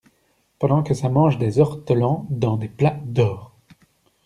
[0.57, 3.55] Pendant que ça mange des ortolans dans des plats d'or!